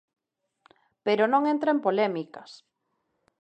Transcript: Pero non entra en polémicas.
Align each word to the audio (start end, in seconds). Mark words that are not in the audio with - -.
Pero 1.05 1.23
non 1.31 1.43
entra 1.53 1.73
en 1.75 1.79
polémicas. 1.85 2.51